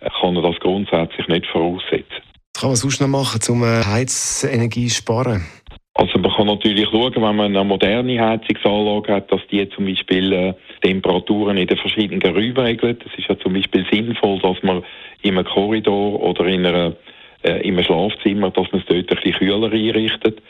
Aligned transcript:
äh, 0.00 0.10
kann 0.20 0.36
er 0.36 0.42
das 0.42 0.58
grundsätzlich 0.58 1.28
nicht 1.28 1.46
voraussetzen. 1.46 2.22
Was 2.54 2.60
kann 2.60 2.70
man 2.70 2.76
sonst 2.76 3.00
noch 3.00 3.08
machen, 3.08 3.40
um 3.50 3.62
äh, 3.62 3.84
Heizenergie 3.84 4.88
zu 4.88 4.96
sparen? 4.96 5.46
Also 5.94 6.18
man 6.18 6.32
kann 6.32 6.46
natürlich 6.46 6.88
schauen, 6.90 7.14
wenn 7.14 7.36
man 7.36 7.56
eine 7.56 7.64
moderne 7.64 8.20
Heizungsanlage 8.20 9.14
hat, 9.14 9.32
dass 9.32 9.40
die 9.50 9.66
zum 9.70 9.86
Beispiel 9.86 10.32
äh, 10.32 10.54
Temperaturen 10.86 11.56
in 11.56 11.66
den 11.66 11.76
verschiedenen 11.76 12.22
Räumen 12.22 12.58
regelt. 12.58 13.04
Es 13.04 13.18
ist 13.18 13.28
ja 13.28 13.36
zum 13.38 13.54
Beispiel 13.54 13.84
sinnvoll, 13.90 14.38
dass 14.38 14.62
man 14.62 14.84
in 15.22 15.36
einem 15.36 15.44
Korridor 15.44 16.22
oder 16.22 16.46
in, 16.46 16.64
einer, 16.64 16.94
äh, 17.42 17.60
in 17.66 17.74
einem 17.74 17.84
Schlafzimmer, 17.84 18.50
dass 18.50 18.70
man 18.70 18.80
es 18.80 18.86
dort 18.86 19.10
ein 19.10 19.16
bisschen 19.16 19.32
kühler 19.32 19.72
einrichtet. 19.72 20.40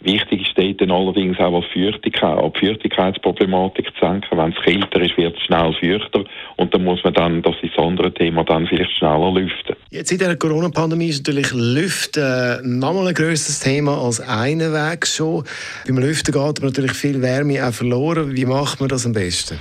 Wichtig 0.00 0.42
ist 0.42 0.58
dort 0.58 0.90
allerdings 0.90 1.38
auch, 1.38 1.52
was 1.52 1.64
Feuchtigkeit, 1.72 2.38
die 2.38 2.66
Feuchtigkeitsproblematik 2.66 3.86
zu 3.94 4.06
senken. 4.06 4.36
Wenn 4.36 4.52
es 4.52 4.62
kälter 4.62 5.00
ist, 5.00 5.16
wird 5.16 5.36
es 5.36 5.42
schnell 5.44 5.72
feuchter 5.80 6.24
und 6.56 6.74
dann 6.74 6.84
muss 6.84 7.02
man 7.02 7.14
dann, 7.14 7.42
das 7.42 7.54
ist 7.62 7.76
das 7.76 7.84
andere 7.84 8.12
Thema, 8.12 8.44
dann 8.44 8.66
vielleicht 8.66 8.92
schneller 8.92 9.32
lüften. 9.32 9.76
Jetzt 9.90 10.12
in 10.12 10.18
der 10.18 10.36
Corona-Pandemie 10.36 11.08
ist 11.08 11.26
natürlich 11.26 11.52
Lüften 11.54 12.22
äh, 12.22 12.58
nochmal 12.62 13.08
ein 13.08 13.14
grösseres 13.14 13.60
Thema 13.60 13.96
als 13.98 14.20
einen 14.20 14.72
Weg 14.72 15.06
schon. 15.06 15.44
Beim 15.86 15.98
Lüften 15.98 16.32
geht 16.32 16.42
aber 16.42 16.66
natürlich 16.66 16.92
viel 16.92 17.22
Wärme 17.22 17.66
auch 17.66 17.72
verloren. 17.72 18.36
Wie 18.36 18.44
macht 18.44 18.80
man 18.80 18.88
das 18.88 19.06
am 19.06 19.12
besten? 19.12 19.58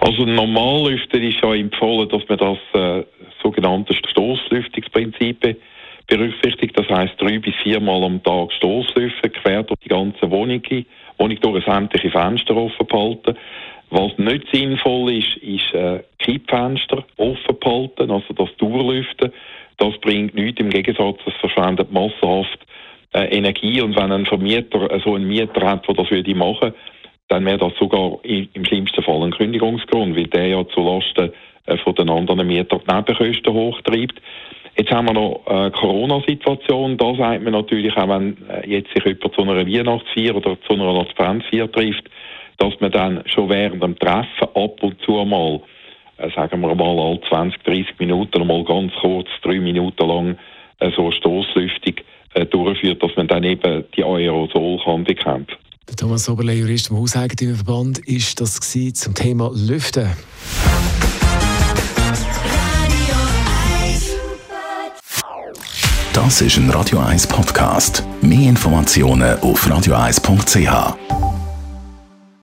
Also 0.00 0.24
normal 0.24 0.90
lüften 0.90 1.22
ist 1.22 1.40
ja 1.42 1.54
empfohlen, 1.54 2.08
dass 2.08 2.26
man 2.28 2.38
das 2.38 2.58
äh, 2.72 3.04
sogenannte 3.42 3.94
Stoßlüftungsprinzip 3.94 5.56
berücksichtigt. 6.06 6.78
Das 6.78 6.88
heißt 6.88 7.14
drei 7.18 7.38
bis 7.38 7.54
viermal 7.62 8.02
am 8.04 8.22
Tag 8.22 8.52
Stoßlüften, 8.52 9.32
quer 9.32 9.62
durch 9.62 9.78
die 9.80 9.88
ganze 9.88 10.30
Wohnung, 10.30 10.62
Wohnung 11.18 11.40
durch 11.40 11.64
sämtliche 11.64 12.10
Fenster 12.10 12.56
offen 12.56 12.86
behalten. 12.86 13.36
Was 13.90 14.16
nicht 14.18 14.46
sinnvoll 14.52 15.12
ist, 15.12 15.36
ist 15.38 15.74
äh, 15.74 16.02
Kippfenster 16.18 17.04
offen 17.16 17.58
behalten, 17.60 18.10
also 18.10 18.32
das 18.34 18.56
Durchlüften. 18.56 19.32
Das 19.78 19.98
bringt 19.98 20.34
nichts, 20.34 20.60
im 20.60 20.70
Gegensatz, 20.70 21.18
es 21.26 21.34
verschwendet 21.34 21.90
massenhaft 21.92 22.58
äh, 23.12 23.24
Energie 23.36 23.80
und 23.80 23.96
wenn 23.96 24.12
ein 24.12 24.26
Vermieter 24.26 24.90
äh, 24.90 25.00
so 25.04 25.14
einen 25.14 25.26
Mieter 25.26 25.66
hat, 25.66 25.86
der 25.88 25.94
das 25.94 26.10
würde 26.10 26.34
machen, 26.34 26.72
dann 27.30 27.46
wäre 27.46 27.58
das 27.58 27.72
sogar 27.78 28.18
im 28.24 28.64
schlimmsten 28.64 29.02
Fall 29.04 29.22
ein 29.22 29.30
Kündigungsgrund, 29.30 30.16
weil 30.16 30.26
der 30.26 30.48
ja 30.48 30.66
zulasten 30.68 31.32
äh, 31.66 31.76
von 31.78 31.94
den 31.94 32.10
anderen 32.10 32.46
Mietern 32.46 32.80
die 32.86 32.92
Nebenkosten 32.92 33.54
hochtreibt. 33.54 34.20
Jetzt 34.76 34.90
haben 34.90 35.06
wir 35.06 35.12
noch 35.12 35.46
eine 35.46 35.68
äh, 35.68 35.70
Corona-Situation. 35.70 36.96
Da 36.96 37.14
sagt 37.14 37.44
man 37.44 37.52
natürlich 37.52 37.96
auch, 37.96 38.08
wenn 38.08 38.36
äh, 38.48 38.68
jetzt 38.68 38.92
sich 38.92 39.04
jemand 39.04 39.34
zu 39.34 39.42
einer 39.42 39.66
Weihnachtsfeier 39.66 40.34
oder 40.34 40.60
zu 40.62 40.72
einer 40.74 40.88
Adventsfeier 40.88 41.70
trifft, 41.70 42.10
dass 42.58 42.78
man 42.80 42.90
dann 42.90 43.22
schon 43.26 43.48
während 43.48 43.82
dem 43.82 43.96
Treffen 43.98 44.48
ab 44.54 44.82
und 44.82 45.00
zu 45.02 45.24
mal, 45.24 45.60
sagen 46.34 46.60
wir 46.60 46.74
mal, 46.74 46.98
alle 46.98 47.20
20, 47.28 47.62
30 47.62 47.98
Minuten 48.00 48.46
mal 48.46 48.64
ganz 48.64 48.92
kurz, 49.00 49.28
drei 49.42 49.60
Minuten 49.60 50.06
lang 50.06 50.38
so 50.94 51.04
eine 51.04 51.12
Stoßlüftung 51.12 51.94
durchführt, 52.50 53.02
dass 53.02 53.16
man 53.16 53.28
dann 53.28 53.44
eben 53.44 53.84
die 53.96 54.04
Aerosol 54.04 54.78
kann 54.84 55.04
bekämpfen. 55.04 55.56
Der 55.90 55.96
Thomas 55.96 56.28
Oberle, 56.28 56.52
Jurist 56.52 56.86
vom 56.86 56.98
Hauseigentümerverband, 56.98 57.98
ist 58.06 58.40
das 58.40 58.60
zum 58.94 59.12
Thema 59.12 59.50
Lüften. 59.52 60.08
Das 66.12 66.40
ist 66.42 66.56
ein 66.58 66.70
Radio 66.70 67.00
1 67.00 67.26
Podcast. 67.26 68.04
Mehr 68.22 68.50
Informationen 68.50 69.36
auf 69.40 69.66
radio1.ch. 69.66 71.19